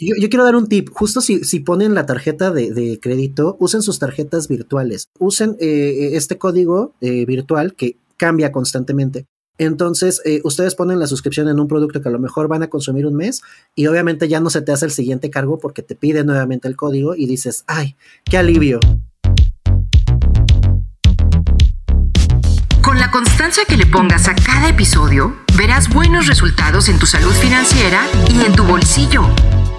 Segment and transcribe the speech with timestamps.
[0.00, 0.90] Yo, quiero dar un tip.
[0.92, 5.08] Justo si, si ponen la tarjeta de, crédito, usen sus tarjetas virtuales.
[5.18, 9.26] Usen eh, este código eh, virtual que cambia constantemente.
[9.58, 12.70] Entonces, eh, ustedes ponen la suscripción en un producto que a lo mejor van a
[12.70, 13.42] consumir un mes
[13.74, 16.76] y obviamente ya no se te hace el siguiente cargo porque te pide nuevamente el
[16.76, 18.78] código y dices, ay, qué alivio.
[22.82, 27.32] Con la constancia que le pongas a cada episodio, verás buenos resultados en tu salud
[27.32, 29.28] financiera y en tu bolsillo.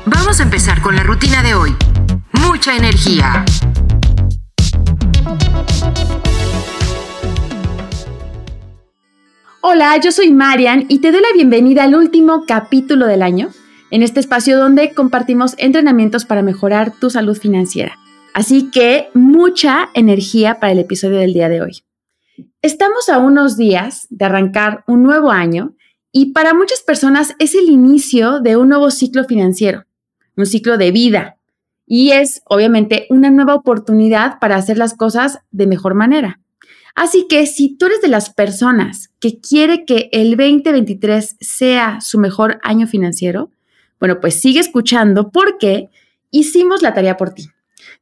[0.05, 1.75] Vamos a empezar con la rutina de hoy.
[2.31, 3.45] Mucha energía.
[9.61, 13.49] Hola, yo soy Marian y te doy la bienvenida al último capítulo del año,
[13.91, 17.97] en este espacio donde compartimos entrenamientos para mejorar tu salud financiera.
[18.33, 21.83] Así que mucha energía para el episodio del día de hoy.
[22.61, 25.75] Estamos a unos días de arrancar un nuevo año
[26.11, 29.85] y para muchas personas es el inicio de un nuevo ciclo financiero
[30.39, 31.37] un ciclo de vida.
[31.85, 36.39] Y es obviamente una nueva oportunidad para hacer las cosas de mejor manera.
[36.95, 42.19] Así que si tú eres de las personas que quiere que el 2023 sea su
[42.19, 43.51] mejor año financiero,
[43.99, 45.89] bueno, pues sigue escuchando porque
[46.31, 47.49] hicimos la tarea por ti.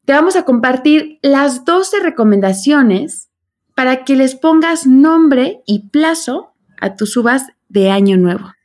[0.06, 3.30] Te vamos a compartir las 12 recomendaciones
[3.76, 8.57] para que les pongas nombre y plazo a tus uvas de año nuevo.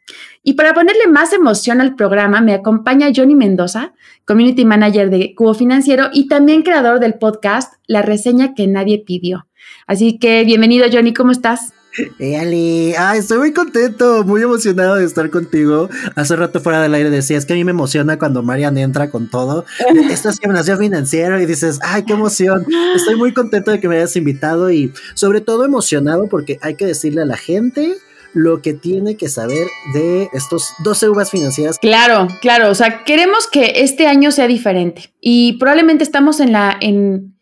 [0.42, 3.94] Y para ponerle más emoción al programa, me acompaña Johnny Mendoza,
[4.26, 9.46] Community Manager de Cubo Financiero y también creador del podcast La reseña que nadie pidió.
[9.86, 11.72] Así que bienvenido, Johnny, ¿cómo estás?
[12.18, 12.94] Hey, Ali.
[12.98, 15.90] Ay, estoy muy contento, muy emocionado de estar contigo.
[16.16, 19.10] Hace rato fuera del aire decía, es que a mí me emociona cuando Marian entra
[19.10, 19.66] con todo.
[20.10, 22.66] Esto es gimnasio financiero y dices, ay, qué emoción.
[22.96, 26.86] Estoy muy contento de que me hayas invitado y sobre todo emocionado porque hay que
[26.86, 27.98] decirle a la gente
[28.34, 31.78] lo que tiene que saber de estos 12 uvas financieras.
[31.78, 36.76] Claro, claro, o sea, queremos que este año sea diferente y probablemente estamos en la,
[36.80, 37.36] en,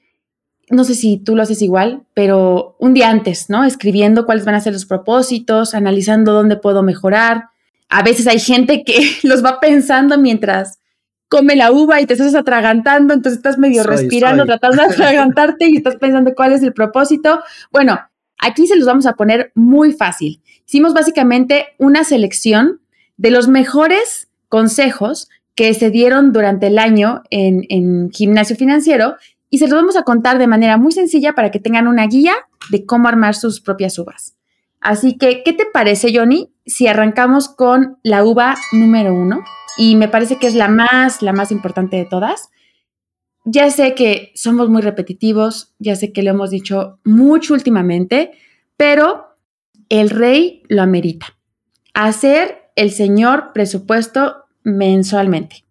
[0.69, 3.65] no sé si tú lo haces igual, pero un día antes, ¿no?
[3.65, 7.45] Escribiendo cuáles van a ser los propósitos, analizando dónde puedo mejorar.
[7.89, 10.79] A veces hay gente que los va pensando mientras
[11.29, 15.77] come la uva y te estás atragantando, entonces estás medio respirando, tratando de atragantarte y
[15.77, 17.41] estás pensando cuál es el propósito.
[17.71, 18.01] Bueno,
[18.41, 20.43] Aquí se los vamos a poner muy fácil.
[20.71, 22.81] Hicimos básicamente una selección
[23.17, 29.17] de los mejores consejos que se dieron durante el año en, gimnasio financiero
[29.49, 32.35] y se los vamos a contar de manera muy sencilla para que tengan una guía
[32.71, 34.37] de cómo armar sus propias uvas.
[34.81, 39.41] Así que, ¿qué te parece, Johnny, si arrancamos con la uva número uno?
[39.77, 42.49] Y me parece que es la más, la más importante de todas.
[43.45, 48.31] Ya sé que somos muy repetitivos, ya sé que lo hemos dicho mucho últimamente,
[48.77, 49.30] pero
[49.91, 51.37] el rey lo amerita.
[51.93, 55.65] Hacer el señor presupuesto mensualmente.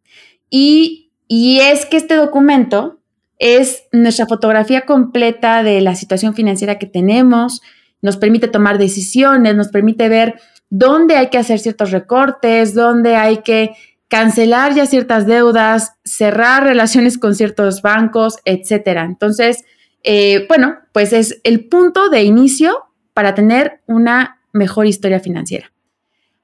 [0.51, 2.99] Y, y es que este documento
[3.39, 7.61] es nuestra fotografía completa de la situación financiera que tenemos,
[8.01, 13.37] nos permite tomar decisiones, nos permite ver dónde hay que hacer ciertos recortes, dónde hay
[13.37, 13.71] que
[14.09, 19.05] cancelar ya ciertas deudas, cerrar relaciones con ciertos bancos, etcétera.
[19.05, 19.63] Entonces,
[20.03, 22.88] eh, bueno, pues es el punto de inicio
[23.19, 25.73] para tener una mejor historia financiera.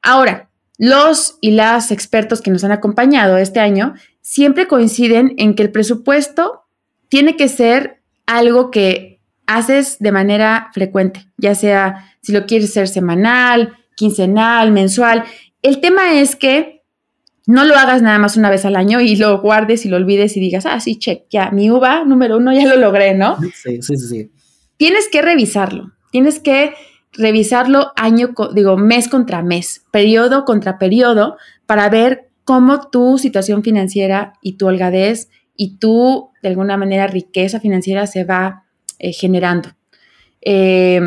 [0.02, 5.64] Ahora, los y las expertos que nos han acompañado este año siempre coinciden en que
[5.64, 6.66] el presupuesto
[7.08, 12.90] tiene que ser algo que haces de manera frecuente, ya sea si lo quieres ser
[12.90, 15.24] semanal, quincenal, mensual.
[15.62, 16.84] El tema es que
[17.48, 20.36] no lo hagas nada más una vez al año y lo guardes y lo olvides
[20.36, 23.38] y digas, ah, sí, check, ya, mi uva número uno ya lo logré, ¿no?
[23.64, 24.30] Sí, sí, sí.
[24.76, 26.74] Tienes que revisarlo, tienes que
[27.12, 34.32] revisarlo año, digo, mes contra mes, periodo contra periodo, para ver cómo tu situación financiera
[34.42, 35.28] y tu holgadez
[35.58, 38.64] y tu, de alguna manera, riqueza financiera se va
[38.98, 39.76] eh, generando.
[40.40, 41.02] Eh,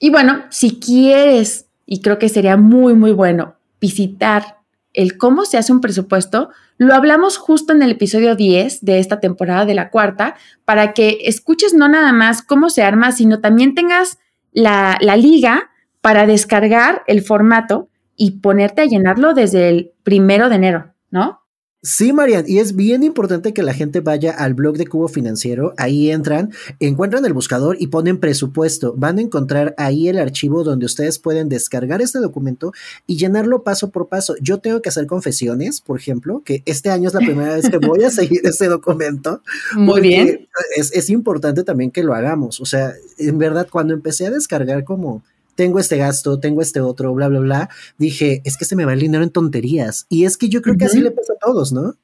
[0.00, 4.56] y bueno, si quieres, y creo que sería muy, muy bueno, visitar
[4.94, 9.20] el cómo se hace un presupuesto, lo hablamos justo en el episodio 10 de esta
[9.20, 10.34] temporada de la cuarta,
[10.64, 14.18] para que escuches no nada más cómo se arma, sino también tengas
[14.52, 15.70] la, la liga
[16.00, 21.39] para descargar el formato y ponerte a llenarlo desde el primero de enero, ¿no?
[21.82, 25.72] Sí, Marian, y es bien importante que la gente vaya al blog de Cubo Financiero,
[25.78, 28.92] ahí entran, encuentran el buscador y ponen presupuesto.
[28.98, 32.74] Van a encontrar ahí el archivo donde ustedes pueden descargar este documento
[33.06, 34.34] y llenarlo paso por paso.
[34.42, 37.78] Yo tengo que hacer confesiones, por ejemplo, que este año es la primera vez que
[37.86, 39.40] voy a seguir ese documento.
[39.74, 40.48] Muy bien.
[40.76, 42.60] Es, es importante también que lo hagamos.
[42.60, 45.22] O sea, en verdad, cuando empecé a descargar como
[45.60, 47.68] tengo este gasto, tengo este otro, bla, bla, bla,
[47.98, 50.06] dije, es que se me va el dinero en tonterías.
[50.08, 51.96] Y es que yo creo que así le pasa a todos, ¿no?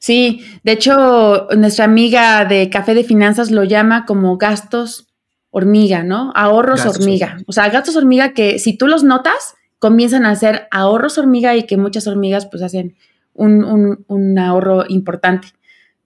[0.00, 5.06] Sí, de hecho, nuestra amiga de Café de Finanzas lo llama como gastos
[5.50, 6.32] hormiga, ¿no?
[6.34, 7.36] Ahorros hormiga.
[7.46, 11.66] O sea, gastos hormiga que si tú los notas, comienzan a ser ahorros hormiga y
[11.66, 12.96] que muchas hormigas pues hacen
[13.34, 15.46] un, un ahorro importante,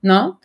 [0.03, 0.39] ¿no?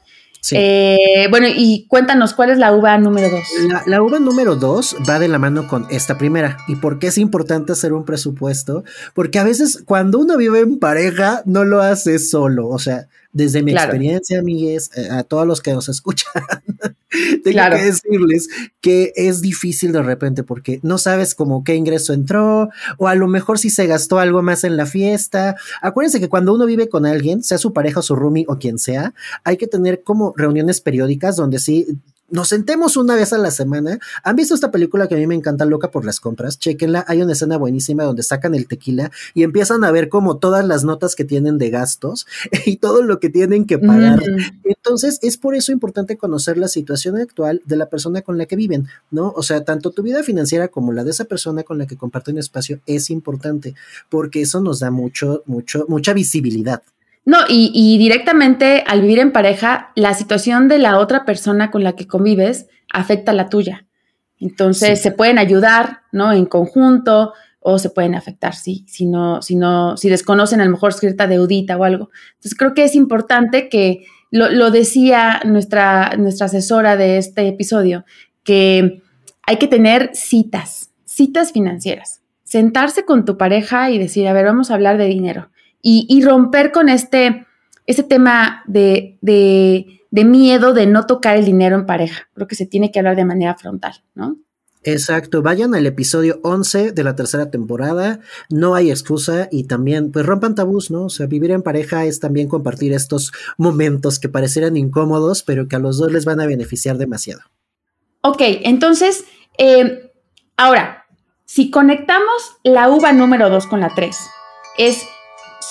[0.51, 3.43] Eh, bueno, y cuéntanos, ¿cuál es la uva número dos?
[3.85, 6.57] La, uva número dos va de la mano con esta primera.
[6.67, 8.83] ¿Y por qué es importante hacer un presupuesto?
[9.13, 12.67] Porque a veces cuando uno vive en pareja, no lo hace solo.
[12.67, 16.31] O sea, desde mi experiencia, amigues, eh, a todos los que nos escuchan,
[17.43, 18.47] tengo que decirles
[18.79, 23.27] que es difícil de repente porque no sabes como qué ingreso entró o a lo
[23.27, 25.55] mejor si se gastó algo más en la fiesta.
[25.81, 29.13] Acuérdense que cuando uno vive con alguien, sea su pareja su roomie o quien sea,
[29.43, 31.87] hay que tener como reuniones periódicas donde sí
[32.33, 33.99] nos sentemos una vez a la semana.
[34.23, 36.57] ¿Han visto esta película que a mí me encanta, Loca por las compras?
[36.57, 40.65] Chequenla, hay una escena buenísima donde sacan el tequila y empiezan a ver como todas
[40.65, 42.25] las notas que tienen de gastos
[42.65, 44.23] y todo lo que tienen que pagar.
[44.63, 48.55] Entonces, es por eso importante conocer la situación actual de la persona con la que
[48.55, 49.31] viven, ¿no?
[49.35, 52.39] O sea, tanto tu vida financiera como la de esa persona con la que comparten
[52.39, 53.75] espacio es importante
[54.09, 56.81] porque eso nos da mucho, mucho, mucha visibilidad.
[57.25, 61.93] No, y, directamente al vivir en pareja, la situación de la otra persona con la
[61.93, 63.85] que convives afecta a la tuya.
[64.39, 66.33] Entonces se pueden ayudar, ¿no?
[66.33, 70.71] En conjunto o se pueden afectar si, si no, si no, si desconocen a lo
[70.71, 72.09] mejor cierta deudita o algo.
[72.33, 78.03] Entonces creo que es importante que lo, lo decía nuestra, nuestra asesora de este episodio,
[78.43, 79.01] que
[79.43, 82.21] hay que tener citas, citas financieras.
[82.43, 85.52] Sentarse con tu pareja y decir, a ver, vamos a hablar de dinero
[85.85, 87.45] y, romper con este,
[87.85, 92.29] este tema de, de, miedo de no tocar el dinero en pareja.
[92.33, 94.37] Creo que se tiene que hablar de manera frontal, ¿no?
[94.85, 98.19] Exacto, vayan al episodio 11 de la tercera temporada,
[98.49, 101.05] no hay excusa y también pues rompan tabús, ¿no?
[101.05, 105.77] O sea, vivir en pareja es también compartir estos momentos que parecieran incómodos, pero que
[105.77, 107.41] a los dos les van a beneficiar demasiado.
[108.21, 109.23] Ok, entonces,
[109.57, 110.11] eh,
[110.57, 111.05] ahora,
[111.45, 114.17] si conectamos la uva número 2 con la 3,
[114.77, 115.03] es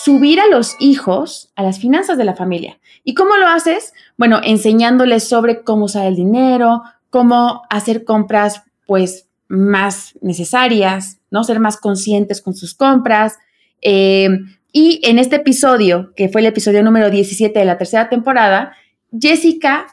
[0.04, 2.78] subir a los hijos a las finanzas de la familia.
[3.04, 3.92] ¿Y cómo lo haces?
[4.16, 11.44] Bueno, enseñándoles sobre cómo usar el dinero, cómo hacer compras pues más necesarias, ¿no?
[11.44, 13.38] Ser más conscientes con sus compras.
[13.80, 14.28] Eh,
[14.72, 18.72] y en este episodio, que fue el episodio número 17 de la tercera temporada,
[19.16, 19.86] Jessica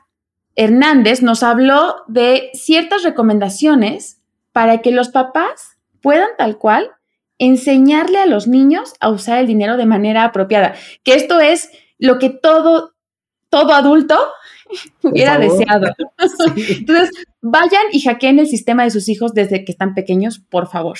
[0.55, 4.21] Hernández nos habló de ciertas recomendaciones
[4.53, 6.91] para que los papás puedan tal cual
[7.39, 12.19] enseñarle a los niños a usar el dinero de manera apropiada, que esto es lo
[12.19, 12.93] que todo,
[13.49, 14.17] todo adulto
[15.03, 15.87] hubiera deseado.
[16.55, 17.09] Entonces,
[17.41, 20.97] vayan y hackeen el sistema de sus hijos desde que están pequeños, por favor.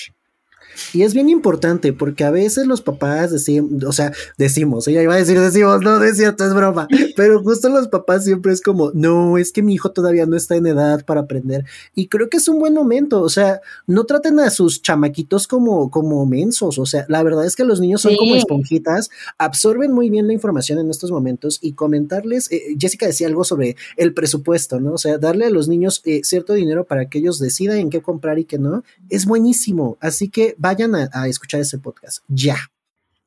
[0.94, 5.14] Y es bien importante porque a veces los papás decimos, o sea, decimos, ella iba
[5.14, 8.92] a decir decimos, no, es cierto, es broma, pero justo los papás siempre es como,
[8.94, 11.66] no, es que mi hijo todavía no está en edad para aprender.
[11.96, 15.90] Y creo que es un buen momento, o sea, no traten a sus chamaquitos como,
[15.90, 20.10] como mensos, o sea, la verdad es que los niños son como esponjitas, absorben muy
[20.10, 24.80] bien la información en estos momentos y comentarles, eh, Jessica decía algo sobre el presupuesto,
[24.80, 24.94] ¿no?
[24.94, 28.02] O sea, darle a los niños eh, cierto dinero para que ellos decidan en qué
[28.02, 29.98] comprar y qué no, es buenísimo.
[30.00, 32.58] Así que vayan a, escuchar ese podcast ya.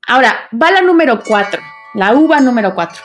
[0.06, 1.61] Ahora, va la número cuatro,
[1.94, 3.03] la uva número cuatro.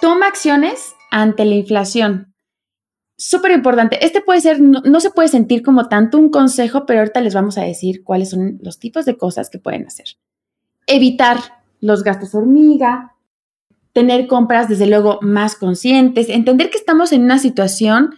[0.00, 2.34] Toma acciones ante la inflación.
[3.18, 4.04] Súper importante.
[4.04, 7.56] Este puede ser, no, se puede sentir como tanto un consejo, pero ahorita les vamos
[7.56, 10.06] a decir cuáles son los tipos de cosas que pueden hacer.
[10.86, 11.38] Evitar
[11.80, 13.14] los gastos hormiga,
[13.92, 18.14] tener compras desde luego más conscientes, entender que estamos en una situación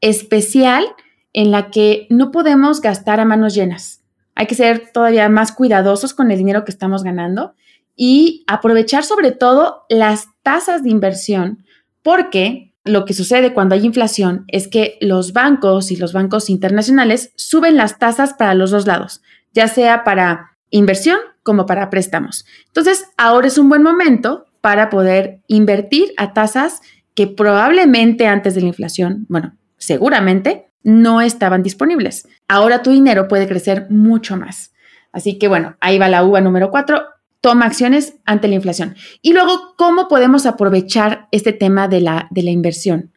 [0.00, 0.84] especial
[1.32, 3.99] en la que no podemos gastar a manos llenas.
[4.34, 7.54] Hay que ser todavía más cuidadosos con el dinero que estamos ganando
[7.96, 11.64] y aprovechar sobre todo las tasas de inversión,
[12.02, 17.32] porque lo que sucede cuando hay inflación es que los bancos y los bancos internacionales
[17.36, 19.20] suben las tasas para los dos lados,
[19.52, 22.46] ya sea para inversión como para préstamos.
[22.68, 26.80] Entonces, ahora es un buen momento para poder invertir a tasas
[27.14, 32.28] que probablemente antes de la inflación, bueno, seguramente no estaban disponibles.
[32.48, 34.72] Ahora tu dinero puede crecer mucho más.
[35.12, 37.02] Así que bueno, ahí va la uva número cuatro.
[37.40, 38.96] Toma acciones ante la inflación.
[39.22, 43.12] Y luego, ¿cómo podemos aprovechar este tema de la, de la inversión?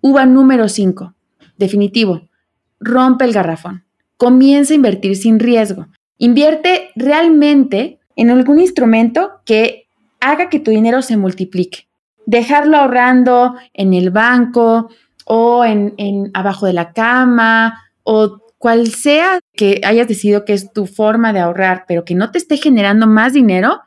[0.00, 1.14] Uva número cinco.
[1.56, 2.28] Definitivo.
[2.80, 3.84] Rompe el garrafón.
[4.16, 5.86] Comienza a invertir sin riesgo.
[6.18, 9.88] Invierte realmente en algún instrumento que
[10.20, 11.86] haga que tu dinero se multiplique.
[12.24, 14.90] Dejarlo ahorrando en el banco,
[15.28, 20.86] o en, abajo de la cama o cual sea que hayas decidido que es tu
[20.86, 23.80] forma de ahorrar, pero que no te esté generando más dinero,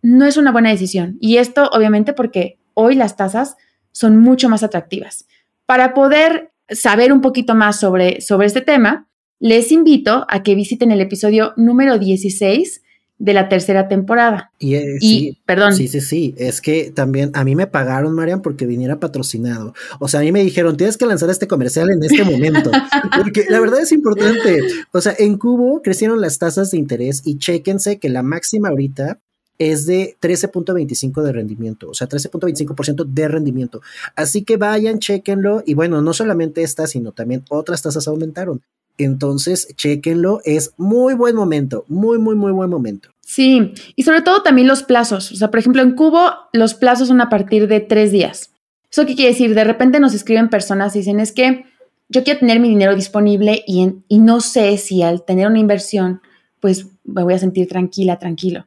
[0.00, 1.18] no es una buena decisión.
[1.20, 3.56] Y esto obviamente porque hoy las tasas
[3.90, 5.26] son mucho más atractivas.
[5.66, 9.08] Para poder saber un poquito más sobre, sobre este tema,
[9.40, 12.82] les invito a que visiten el episodio número 16
[13.20, 14.50] de la tercera temporada.
[14.58, 15.74] Y, eh, sí, perdón.
[15.74, 16.34] Sí, sí, sí.
[16.38, 19.74] Es que también a mí me pagaron, Marian, porque viniera patrocinado.
[20.00, 22.70] O sea, a mí me dijeron, tienes que lanzar este comercial en este momento.
[23.16, 24.62] porque la verdad es importante.
[24.92, 29.20] O sea, en Cubo crecieron las tasas de interés y chéquense que la máxima ahorita
[29.58, 33.82] es de 13.25 de rendimiento, o sea, 13.25% de rendimiento.
[34.16, 35.62] Así que vayan, chequenlo.
[35.66, 38.62] Y bueno, no solamente esta, sino también otras tasas aumentaron.
[39.04, 43.08] Entonces, chequenlo, es muy buen momento, muy, muy, muy buen momento.
[43.22, 45.32] Sí, y sobre todo también los plazos.
[45.32, 48.50] O sea, por ejemplo, en Cubo los plazos son a partir de tres días.
[48.90, 49.54] ¿Eso qué quiere decir?
[49.54, 51.64] De repente nos escriben personas y dicen, es que
[52.08, 56.20] yo quiero tener mi dinero disponible y, y no sé si al tener una inversión,
[56.58, 58.66] pues me voy a sentir tranquila, tranquilo.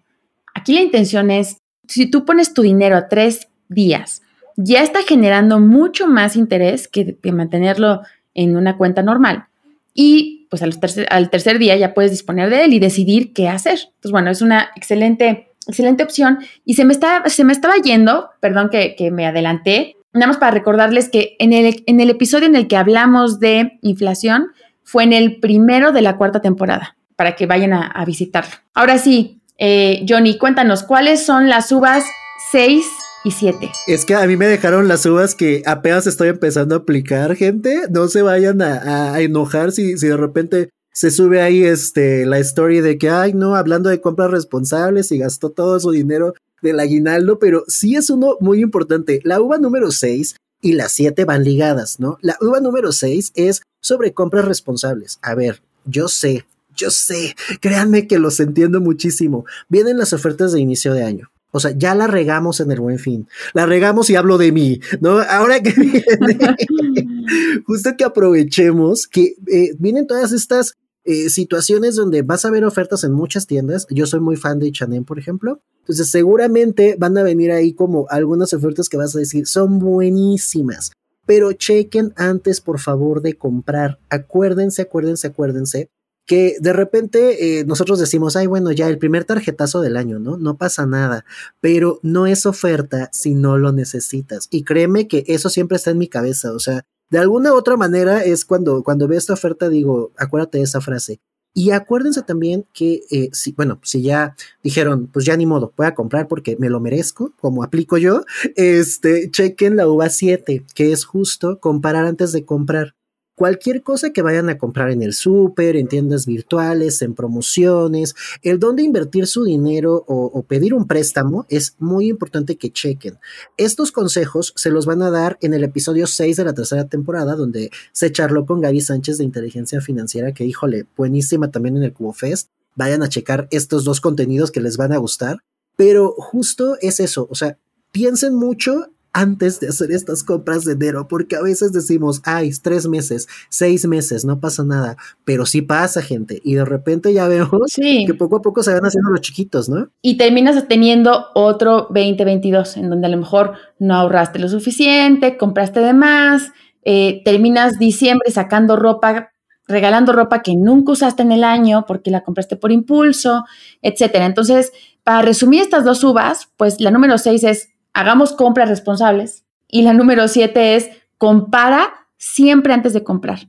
[0.56, 4.24] Aquí la intención es, si tú pones tu dinero a tres días,
[4.56, 8.02] ya está generando mucho más interés que mantenerlo
[8.34, 9.48] en una cuenta normal
[9.94, 13.50] y pues al tercer, al tercer día ya puedes disponer de él y decidir qué
[13.50, 13.80] hacer.
[13.86, 16.40] Entonces, bueno, es una excelente, excelente opción.
[16.66, 20.52] Y se me, está, se me estaba yendo, perdón que, me adelanté, nada más para
[20.52, 24.48] recordarles que en el, en el episodio en el que hablamos de inflación
[24.84, 28.54] fue en el primero de la cuarta temporada, para que vayan a, visitarlo.
[28.74, 32.06] Ahora sí, eh, Johnny, cuéntanos, ¿cuáles son las uvas
[32.52, 32.86] 6
[33.24, 33.72] y 7.
[33.88, 37.84] Es que a mí me dejaron las uvas que apenas estoy empezando a aplicar, gente.
[37.90, 42.82] No se vayan a, enojar si, si de repente se sube ahí este, la story
[42.82, 47.40] de que, ay, no, hablando de compras responsables y gastó todo su dinero del aguinaldo,
[47.40, 49.20] pero sí es uno muy importante.
[49.24, 52.18] La uva número 6 y la 7 van ligadas, ¿no?
[52.22, 55.20] La uva número 6 es sobre compras responsables.
[55.22, 59.46] A ver, yo sé, yo sé, créanme que los entiendo muchísimo.
[59.68, 61.33] Vienen las ofertas de inicio de año.
[61.56, 63.28] O sea, ya la regamos en el buen fin.
[63.54, 65.20] La regamos y hablo de mí, ¿no?
[65.20, 66.04] Ahora que viene,
[67.68, 73.04] justo que aprovechemos que eh, vienen todas estas eh, situaciones donde vas a ver ofertas
[73.04, 73.86] en muchas tiendas.
[73.92, 75.62] Yo soy muy fan de Chanel, por ejemplo.
[75.82, 80.92] Entonces, seguramente van a venir ahí como algunas ofertas que vas a decir son buenísimas.
[81.28, 84.00] Pero chequen antes, por favor, de comprar.
[84.10, 85.92] Acuérdense, acuérdense, acuérdense
[86.26, 90.38] que de repente eh, nosotros decimos, ay, bueno, ya el primer tarjetazo del año, ¿no?
[90.38, 91.26] No pasa nada,
[91.60, 94.48] pero no es oferta si no lo necesitas.
[94.52, 97.78] Y créeme que eso siempre está en mi cabeza, o sea, de alguna u otra
[97.78, 101.20] manera es cuando, cuando veo esta oferta digo, acuérdate de esa frase.
[101.54, 105.86] Y acuérdense también que, eh, si, bueno, si ya dijeron, pues ya ni modo, voy
[105.86, 108.24] a comprar porque me lo merezco, como aplico yo,
[108.56, 112.96] este, chequen la uva 7, que es justo comparar antes de comprar
[113.36, 118.60] cualquier cosa que vayan a comprar en el súper, en tiendas virtuales, en promociones, el
[118.60, 123.18] dónde invertir su dinero o, pedir un préstamo es muy importante que chequen.
[123.58, 127.36] Estos consejos se los van a dar en el episodio 6 de la tercera temporada,
[127.36, 131.94] donde se charló con Gaby Sánchez de Inteligencia Financiera, que híjole, buenísima también en el
[131.94, 132.50] Cubo Fest.
[132.76, 135.38] Vayan a checar estos dos contenidos que les van a gustar.
[135.76, 137.58] Pero justo es eso, o sea,
[137.92, 142.88] piensen mucho antes de hacer estas compras de enero, porque a veces decimos, ay, tres
[142.88, 147.74] meses, seis meses, no pasa nada, pero sí pasa, gente, y de repente ya vemos
[147.76, 149.90] que poco a poco se van haciendo los chiquitos, ¿no?
[150.02, 155.80] Y terminas teniendo otro 2022, en donde a lo mejor no ahorraste lo suficiente, compraste
[155.80, 156.52] de más,
[156.84, 159.30] eh, terminas diciembre sacando ropa
[159.66, 163.46] regalando ropa que nunca usaste en el año porque la compraste por impulso,
[163.82, 164.26] etcétera.
[164.26, 169.46] Entonces, para resumir estas dos uvas, pues la número seis es hagamos compras responsables.
[169.68, 173.48] Y la número siete es compara siempre antes de comprar.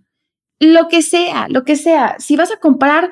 [0.60, 2.16] Lo que sea, lo que sea.
[2.18, 3.10] Si vas a comprar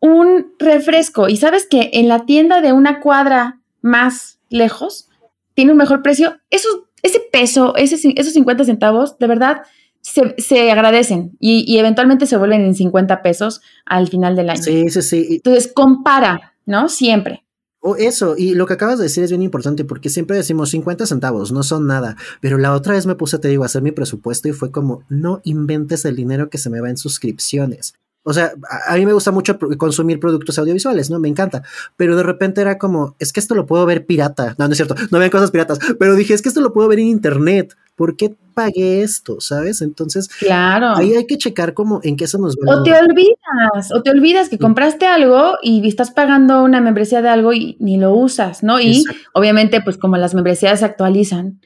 [0.00, 5.08] un refresco y sabes que en la tienda de una cuadra más lejos
[5.54, 6.68] tiene un mejor precio, eso,
[7.02, 9.62] ese peso, ese, esos 50 centavos, de verdad,
[10.02, 14.62] se, agradecen y, y, eventualmente se vuelven en 50 pesos al final del año.
[14.62, 15.26] Sí, sí, sí.
[15.36, 16.90] Entonces, compara, ¿no?
[16.90, 17.43] Siempre.
[17.86, 21.04] O eso, y lo que acabas de decir es bien importante porque siempre decimos 50
[21.04, 23.92] centavos, no son nada, pero la otra vez me puse, te digo, a hacer mi
[23.92, 27.92] presupuesto y fue como, no inventes el dinero que se me va en suscripciones.
[28.22, 28.54] O sea,
[28.88, 31.18] a, mí me gusta mucho consumir productos audiovisuales, ¿no?
[31.18, 31.62] Me encanta.
[31.98, 34.54] Pero de repente era como, es que esto lo puedo ver pirata.
[34.56, 35.78] No, no es cierto, no vean cosas piratas.
[35.98, 37.76] Pero dije, es que esto lo puedo ver en internet.
[37.96, 39.40] ¿Por qué pagué esto?
[39.40, 39.82] ¿Sabes?
[39.82, 40.94] Entonces, claro.
[40.96, 42.76] ahí hay que checar como en qué se nos va.
[42.76, 47.28] O te olvidas, o te olvidas que compraste algo y estás pagando una membresía de
[47.28, 48.80] algo y ni lo usas, ¿no?
[48.80, 51.60] Y obviamente, pues como las membresías se actualizan,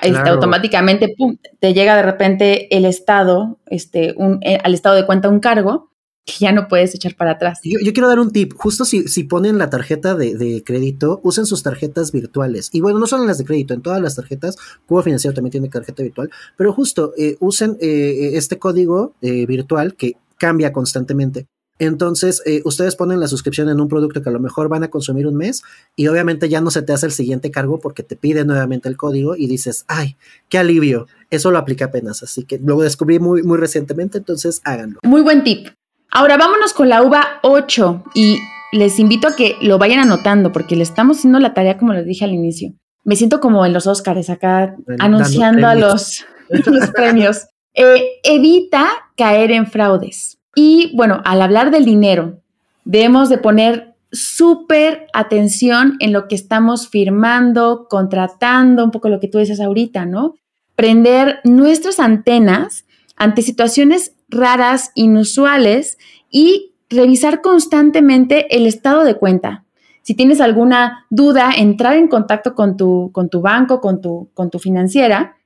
[0.00, 5.06] este, automáticamente pum, te llega de repente el estado, este, un, eh, al estado de
[5.06, 5.91] cuenta un cargo
[6.24, 7.60] que ya no puedes echar para atrás.
[7.64, 11.62] Yo, quiero dar un tip, justo si, si ponen la tarjeta de, crédito, usen sus
[11.62, 12.70] tarjetas virtuales.
[12.72, 15.52] Y bueno, no solo en las de crédito, en todas las tarjetas, Cubo Financiero también
[15.52, 21.46] tiene tarjeta virtual, pero justo eh, usen eh, este código eh, virtual que cambia constantemente.
[21.78, 25.26] Entonces, ustedes ponen la suscripción en un producto que a lo mejor van a consumir
[25.26, 25.62] un mes
[25.96, 28.96] y obviamente ya no se te hace el siguiente cargo porque te pide nuevamente el
[28.96, 30.16] código y dices, ay,
[30.48, 31.08] qué alivio.
[31.30, 35.00] Eso lo aplica apenas, así que lo descubrí muy, muy recientemente, entonces háganlo.
[35.02, 35.70] Muy buen tip.
[36.14, 38.38] Ahora vámonos con la uva 8 y
[38.70, 42.04] les invito a que lo vayan anotando porque le estamos haciendo la tarea como les
[42.04, 42.74] dije al inicio.
[43.02, 46.22] Me siento como en los Oscars acá anunciando a los,
[46.66, 47.46] los premios.
[47.72, 50.38] Eh, evita caer en fraudes.
[50.54, 52.42] Y bueno, al hablar del dinero,
[52.84, 59.28] debemos de poner súper atención en lo que estamos firmando, contratando, un poco lo que
[59.28, 60.34] tú dices ahorita, ¿no?
[60.76, 62.84] Prender nuestras antenas
[63.16, 65.98] ante situaciones raras, inusuales
[66.30, 69.64] y revisar constantemente el estado de cuenta.
[70.02, 74.50] Si tienes alguna duda, entrar en contacto con tu, con tu banco, con tu, con
[74.50, 75.36] tu financiera,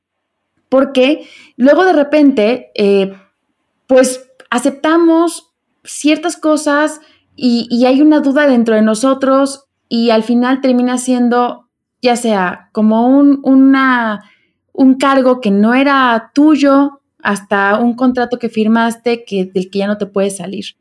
[0.70, 1.26] porque
[1.56, 3.12] luego de repente, eh,
[3.86, 5.52] pues aceptamos
[5.84, 7.00] ciertas cosas
[7.36, 11.66] y, y, hay una duda dentro de nosotros y al final termina siendo
[12.02, 14.24] ya sea como un, una,
[14.72, 19.88] un cargo que no era tuyo hasta un contrato que firmaste que, del que ya
[19.88, 20.76] no te puedes salir.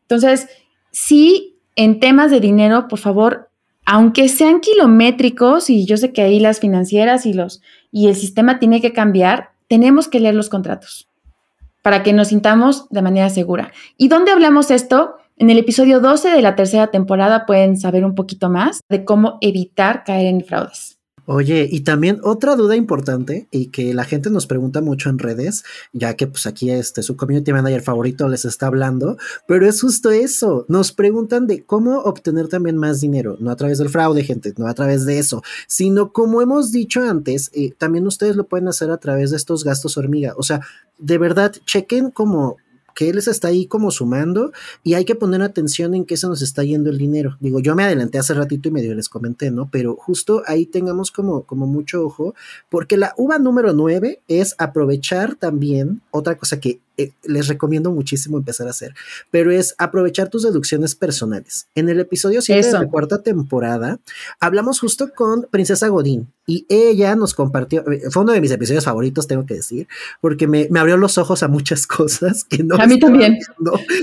[0.00, 0.48] Entonces,
[0.90, 3.50] sí, en temas de dinero, por favor,
[3.84, 7.60] aunque sean kilométricos, y yo sé que ahí las financieras y, los,
[7.92, 11.06] y el sistema tiene que cambiar, tenemos que leer los contratos
[11.82, 13.70] para que nos sintamos de manera segura.
[13.98, 15.16] ¿Y dónde hablamos esto?
[15.36, 19.36] En el episodio 12 de la tercera temporada pueden saber un poquito más de cómo
[19.42, 20.99] evitar caer en fraudes.
[21.32, 25.62] Oye, y también otra duda importante y que la gente nos pregunta mucho en redes,
[25.92, 30.10] ya que pues aquí este su community manager favorito les está hablando, pero es justo
[30.10, 34.52] eso, nos preguntan de cómo obtener también más dinero, no a través del fraude, gente,
[34.56, 38.66] no a través de eso, sino como hemos dicho antes, eh, también ustedes lo pueden
[38.66, 40.62] hacer a través de estos gastos hormiga, o sea,
[40.98, 42.56] de verdad, chequen como
[43.00, 44.52] que él está ahí como sumando
[44.84, 47.38] y hay que poner atención en qué se nos está yendo el dinero.
[47.40, 49.70] Digo, yo me adelanté hace ratito y medio les comenté, ¿no?
[49.72, 52.34] Pero justo ahí tengamos como, como mucho ojo,
[52.68, 58.36] porque la uva número 9 es aprovechar también otra cosa que eh, les recomiendo muchísimo
[58.36, 58.94] empezar a hacer,
[59.30, 61.66] pero es aprovechar tus deducciones personales.
[61.74, 63.98] En el episodio 7 de la cuarta temporada,
[64.38, 68.84] hablamos justo con Princesa Godín y ella nos compartió, eh, fue uno de mis episodios
[68.84, 69.88] favoritos, tengo que decir,
[70.20, 72.76] porque me, abrió los ojos a muchas cosas que no...
[72.76, 73.38] A mí también.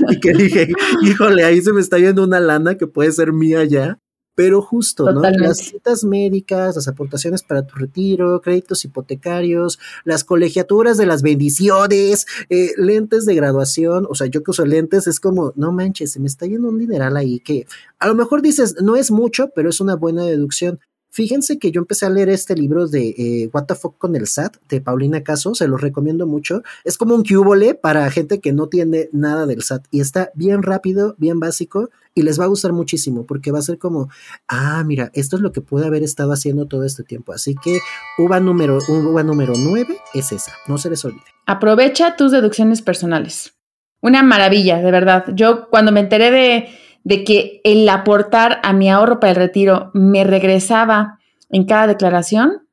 [0.08, 0.68] y que dije,
[1.02, 3.98] híjole, ahí se me está yendo una lana que puede ser mía ya.
[4.38, 5.20] Pero justo, ¿no?
[5.20, 12.24] Las citas médicas, las aportaciones para tu retiro, créditos hipotecarios, las colegiaturas de las bendiciones,
[12.48, 16.20] eh, lentes de graduación, o sea, yo que uso lentes, es como, no manches, se
[16.20, 17.66] me está yendo un dineral ahí que
[17.98, 20.78] a lo mejor dices, no es mucho, pero es una buena deducción.
[21.10, 24.26] Fíjense que yo empecé a leer este libro de eh, What the Fuck con el
[24.26, 26.62] SAT de Paulina Caso, se los recomiendo mucho.
[26.84, 30.62] Es como un cubole para gente que no tiene nada del SAT y está bien
[30.62, 34.08] rápido, bien básico y les va a gustar muchísimo porque va a ser como,
[34.48, 37.32] ah, mira, esto es lo que pude haber estado haciendo todo este tiempo.
[37.32, 37.78] Así que
[38.18, 41.22] uva número, uva número 9 es esa, no se les olvide.
[41.46, 43.54] Aprovecha tus deducciones personales.
[44.00, 45.24] Una maravilla, de verdad.
[45.34, 46.68] Yo cuando me enteré de
[47.04, 51.18] de que el aportar a mi ahorro para el retiro me regresaba
[51.50, 52.68] en cada declaración,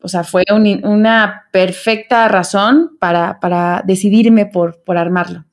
[0.00, 5.44] o sea, fue una perfecta razón para, para decidirme por, por armarlo.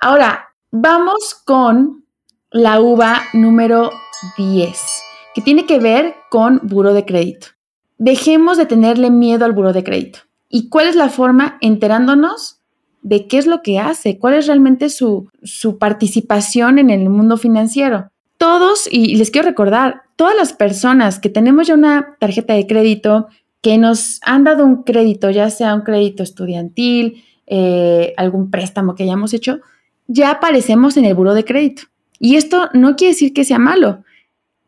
[0.00, 2.04] Ahora, vamos con
[2.50, 3.90] la uva número
[4.36, 4.80] 10,
[5.34, 7.48] que tiene que ver con buro de crédito.
[7.98, 10.20] Dejemos de tenerle miedo al buro de crédito.
[10.48, 11.58] ¿Y cuál es la forma?
[11.60, 12.63] Enterándonos
[13.04, 15.28] de qué es lo que hace, cuál es realmente su,
[15.78, 18.10] participación en el mundo financiero.
[18.38, 23.28] Todos, y les quiero recordar, todas las personas que tenemos ya una tarjeta de crédito,
[23.60, 29.02] que nos han dado un crédito, ya sea un crédito estudiantil, eh, algún préstamo que
[29.02, 29.60] hayamos hecho,
[30.06, 31.82] ya aparecemos en el buro de crédito.
[32.18, 34.02] Y esto no quiere decir que sea malo.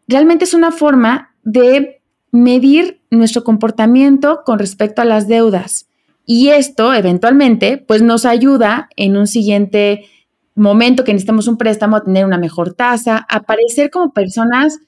[0.08, 5.88] Realmente es una forma de medir nuestro comportamiento con respecto a las deudas.
[6.26, 10.06] Y esto eventualmente pues nos ayuda en un siguiente
[10.56, 14.80] momento que necesitemos un préstamo a tener una mejor tasa, a parecer como personas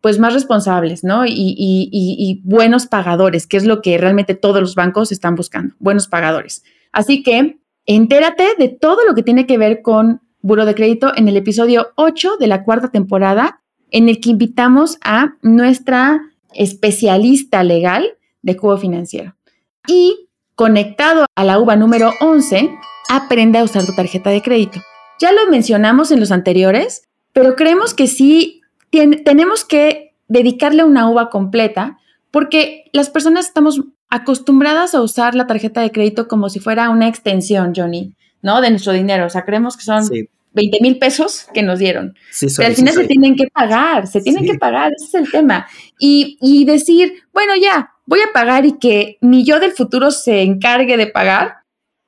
[0.00, 1.24] pues más responsables, ¿no?
[1.24, 6.08] Y, y, buenos pagadores, que es lo que realmente todos los bancos están buscando, buenos
[6.08, 6.62] pagadores.
[6.92, 11.26] Así que entérate de todo lo que tiene que ver con Buro de Crédito en
[11.26, 16.20] el episodio 8 de la cuarta temporada, en el que invitamos a nuestra
[16.52, 19.36] especialista legal de cubo financiero.
[19.88, 22.70] Y conectado a la uva número 11,
[23.08, 24.80] aprende a usar tu tarjeta de crédito.
[25.20, 31.30] ya lo mencionamos en los anteriores, pero creemos que sí tenemos que dedicarle una uva
[31.30, 31.98] completa
[32.30, 37.08] porque las personas estamos acostumbradas a usar la tarjeta de crédito como si fuera una
[37.08, 38.60] extensión, Johnny, ¿no?
[38.60, 39.26] De nuestro dinero.
[39.26, 40.08] O sea, creemos que son
[40.52, 42.14] 20 mil pesos que nos dieron.
[42.56, 45.66] Pero al final se tienen que pagar, se tienen que pagar, ese es el tema.
[45.98, 50.42] Y, y decir, bueno, ya, voy a pagar y que mi yo del futuro se
[50.42, 51.56] encargue de pagar,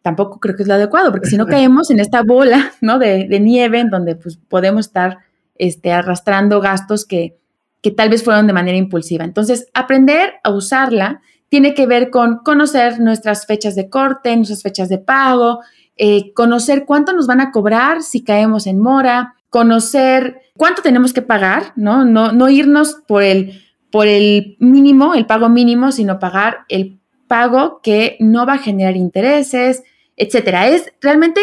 [0.03, 2.99] tampoco creo que es lo adecuado, porque si no caemos en esta bola, ¿no?
[2.99, 5.19] De, de nieve en donde pues, podemos estar
[5.57, 7.39] este, arrastrando gastos que,
[7.83, 9.25] que tal vez fueron de manera impulsiva.
[9.25, 14.89] Entonces, aprender a usarla tiene que ver con conocer nuestras fechas de corte, nuestras fechas
[14.89, 15.61] de pago,
[15.97, 21.23] eh, conocer cuánto nos van a cobrar si caemos en mora, conocer cuánto tenemos que
[21.23, 22.05] pagar, ¿no?
[22.05, 27.81] No, no irnos por el, por el mínimo, el pago mínimo, sino pagar el pago
[27.83, 29.83] que no va a generar intereses,
[30.17, 30.69] etcétera.
[30.69, 31.41] Es realmente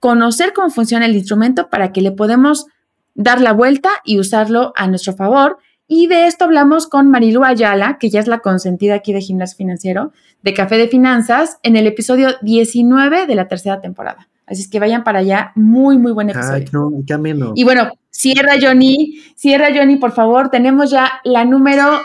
[0.00, 2.66] conocer cómo funciona el instrumento para que le podemos
[3.14, 5.58] dar la vuelta y usarlo a nuestro favor.
[5.88, 9.56] Y de esto hablamos con Marilu Ayala, que ya es la consentida aquí de Gimnasio
[9.56, 14.28] Financiero, de Café de Finanzas, en el episodio 19 de la tercera temporada.
[14.46, 16.54] Así es que vayan para allá, muy, muy buen episodio.
[16.54, 21.98] Ay, no, Y bueno, cierra Johnny, cierra Johnny, por favor, tenemos ya la número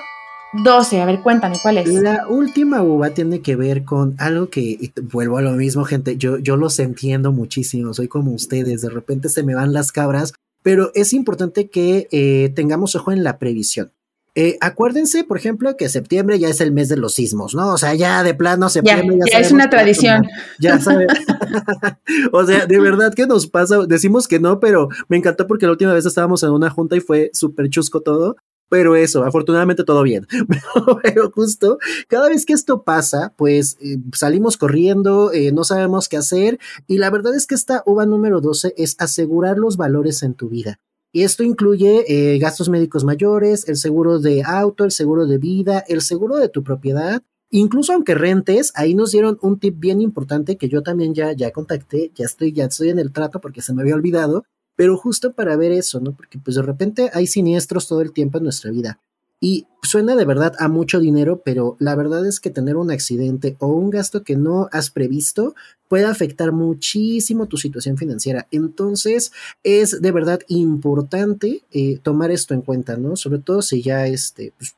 [0.63, 1.01] 12.
[1.01, 1.87] A ver, cuéntame, ¿cuál es?
[1.87, 6.39] La última uva tiene que ver con algo que, vuelvo a lo mismo, gente, yo,
[6.39, 10.91] yo los entiendo muchísimo, soy como ustedes, de repente se me van las cabras pero
[10.93, 13.91] es importante que eh, tengamos ojo en la previsión.
[14.33, 17.73] Eh, acuérdense, por ejemplo, que septiembre ya es el mes de los sismos, ¿no?
[17.73, 20.25] O sea, ya de plano septiembre ya, es una tradición.
[20.57, 21.07] ya sabes.
[22.31, 25.73] o sea, de verdad que nos pasa, decimos que no, pero me encantó porque la
[25.73, 28.37] última vez estábamos en una junta y fue súper chusco todo
[28.71, 30.25] pero eso, afortunadamente todo bien.
[31.03, 36.15] Pero, justo cada vez que esto pasa, pues eh, salimos corriendo, eh, no sabemos qué
[36.15, 40.35] hacer y la verdad es que esta uva número 12 es asegurar los valores en
[40.35, 40.79] tu vida.
[41.13, 45.83] Y esto incluye eh, gastos médicos mayores, el seguro de auto, el seguro de vida,
[45.87, 47.21] el seguro de tu propiedad.
[47.49, 51.51] Incluso aunque rentes, ahí nos dieron un tip bien importante que yo también ya, ya
[51.51, 54.45] contacté, ya estoy, ya estoy en el trato porque se me había olvidado,
[54.77, 56.15] pero justo para ver eso, ¿no?
[56.15, 59.01] Porque pues de repente hay siniestros todo el tiempo en nuestra vida.
[59.43, 63.57] Y suena de verdad a mucho dinero, pero la verdad es que tener un accidente
[63.59, 65.55] o un gasto que no has previsto
[65.87, 68.47] puede afectar muchísimo tu situación financiera.
[68.51, 69.31] Entonces
[69.63, 73.15] es de verdad importante eh, tomar esto en cuenta, ¿no?
[73.15, 74.75] Sobre todo si ya este, pues,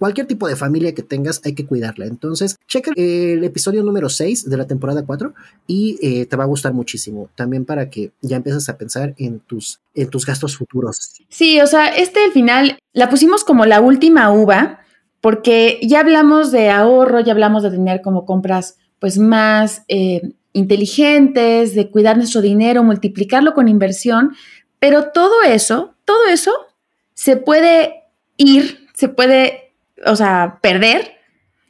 [0.00, 2.06] cualquier tipo de familia que tengas hay que cuidarla.
[2.06, 5.34] Entonces, checa el episodio número 6 de la temporada 4
[5.66, 7.28] y eh, te va a gustar muchísimo.
[7.34, 11.12] También para que ya empieces a pensar en tus, en tus gastos futuros.
[11.28, 14.80] Sí, o sea, este al final la pusimos como la última uva
[15.20, 21.74] porque ya hablamos de ahorro, ya hablamos de tener como compras pues más eh, inteligentes,
[21.74, 24.32] de cuidar nuestro dinero, multiplicarlo con inversión,
[24.78, 26.52] pero todo eso, todo eso
[27.12, 28.04] se puede
[28.38, 29.69] ir, se puede
[30.06, 31.12] o sea, perder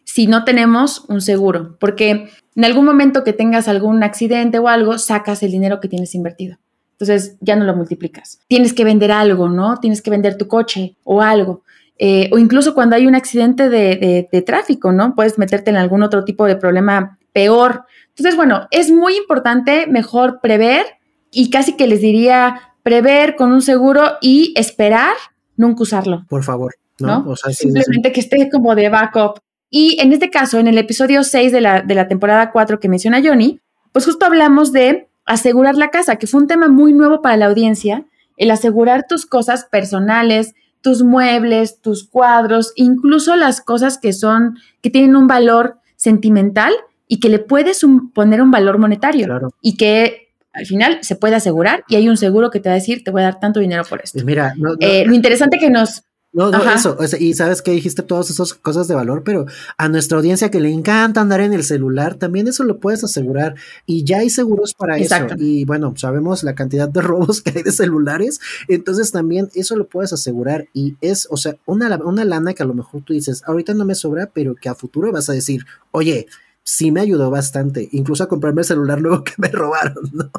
[0.05, 4.99] si no tenemos un seguro, porque en algún momento que tengas algún accidente o algo,
[4.99, 6.59] sacas el dinero que tienes invertido.
[6.93, 8.41] Entonces ya no lo multiplicas.
[8.49, 9.79] Tienes que vender algo, ¿no?
[9.79, 11.63] Tienes que vender tu coche o algo.
[11.97, 15.15] Eh, o incluso cuando hay un accidente de, de tráfico, ¿no?
[15.15, 17.85] Puedes meterte en algún otro tipo de problema peor.
[18.09, 20.85] Entonces, bueno, es muy importante mejor prever
[21.31, 25.15] y casi que les diría prever con un seguro y esperar
[25.57, 26.25] nunca usarlo.
[26.29, 26.80] Por favor.
[27.01, 27.35] ¿No?
[27.37, 29.41] Simplemente que esté como de backup.
[29.69, 32.89] Y en este caso, en el episodio 6 de la, de la temporada 4 que
[32.89, 33.61] menciona Johnny,
[33.93, 37.47] pues justo hablamos de asegurar la casa, que fue un tema muy nuevo para la
[37.47, 38.05] audiencia,
[38.37, 44.91] el asegurar tus cosas personales, tus muebles, tus cuadros, incluso las cosas que son, que
[44.91, 46.73] tienen un valor sentimental
[47.07, 47.85] y que le puedes
[48.15, 52.51] poner un valor monetario y que al final se puede asegurar y hay un seguro
[52.51, 54.25] que te va a decir, te voy a dar tanto dinero por esto.
[54.25, 56.97] Mira, eh, lo interesante que nos, no, no, eso.
[57.19, 60.71] y sabes que dijiste todas esas cosas de valor, pero a nuestra audiencia que le
[60.71, 63.57] encanta andar en el celular, también eso lo puedes asegurar.
[63.85, 65.17] Y ya hay seguros para eso.
[65.39, 68.41] Y bueno, sabemos la cantidad de robos que hay de celulares.
[68.69, 70.69] Entonces también eso lo puedes asegurar.
[70.73, 73.85] Y es, o sea, una, una lana que a lo mejor tú dices, ahorita no
[73.85, 76.29] me sobra, pero que a futuro vas a decir, oye,
[76.63, 80.31] sí me ayudó bastante, incluso a comprarme el celular nuevo que me robaron, ¿no?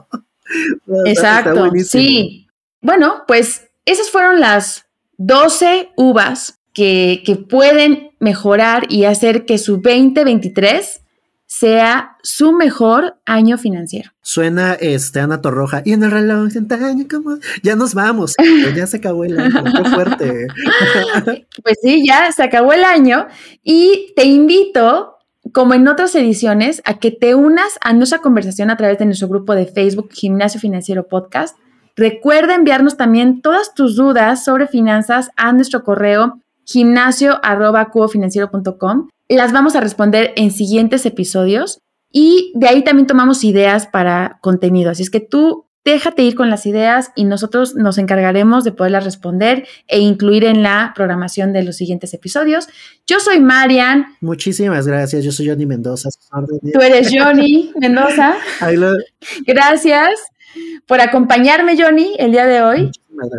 [1.05, 1.69] Exacto.
[1.85, 2.47] Sí.
[2.81, 4.85] Bueno, pues esas fueron las
[5.25, 11.01] 12 uvas que, pueden mejorar y hacer que su 2023
[11.45, 14.11] sea su mejor año financiero.
[14.21, 16.49] Suena este Ana Torroja y en el reloj
[17.09, 18.35] como ya nos vamos,
[18.75, 20.47] ya se acabó el año, qué fuerte.
[21.63, 23.27] pues sí, ya se acabó el año
[23.63, 25.17] y te invito
[25.53, 29.27] como en otras ediciones, a que te unas a nuestra conversación a través de nuestro
[29.27, 31.57] grupo de Facebook Gimnasio Financiero Podcast.
[31.95, 39.09] Recuerda enviarnos también todas tus dudas sobre finanzas a nuestro correo gimnasio.cubofinanciero.com.
[39.29, 41.79] Las vamos a responder en siguientes episodios
[42.11, 44.91] y de ahí también tomamos ideas para contenido.
[44.91, 49.03] Así es que tú déjate ir con las ideas y nosotros nos encargaremos de poderlas
[49.03, 52.67] responder e incluir en la programación de los siguientes episodios.
[53.07, 54.05] Yo soy Marian.
[54.21, 55.23] Muchísimas gracias.
[55.23, 56.09] Yo soy Johnny Mendoza.
[56.73, 58.35] Tú eres Johnny Mendoza.
[59.45, 60.11] Gracias
[60.87, 62.91] por acompañarme, Johnny, el día de hoy,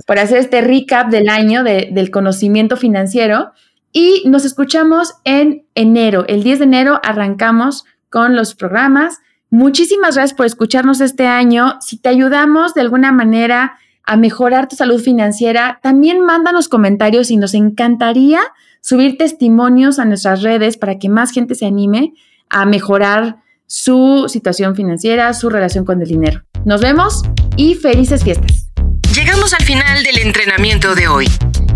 [0.06, 3.52] por hacer este recap del año del conocimiento financiero.
[3.92, 6.24] Y nos escuchamos en enero.
[6.28, 9.18] El 10 de enero arrancamos con los programas.
[9.50, 11.78] Muchísimas gracias por escucharnos este año.
[11.80, 17.36] Si te ayudamos de alguna manera a mejorar tu salud financiera, también mándanos comentarios y
[17.36, 18.40] nos encantaría
[18.80, 22.14] subir testimonios a nuestras redes para que más gente se anime
[22.48, 26.42] a mejorar su situación financiera, su relación con el dinero.
[26.64, 27.22] Nos vemos
[27.56, 28.68] y felices fiestas.
[29.14, 31.28] Llegamos al final del entrenamiento de hoy.